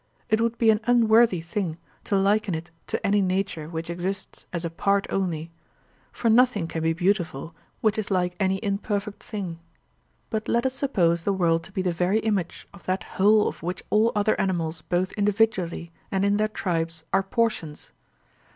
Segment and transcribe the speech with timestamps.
[0.29, 4.65] It would be an unworthy thing to liken it to any nature which exists as
[4.65, 5.51] a part only;
[6.11, 9.59] for nothing can be beautiful which is like any imperfect thing;
[10.31, 13.61] but let us suppose the world to be the very image of that whole of
[13.61, 17.91] which all other animals both individually and in their tribes are portions.